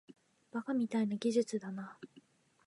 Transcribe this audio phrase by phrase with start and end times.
[0.51, 1.99] バカみたいな技術だな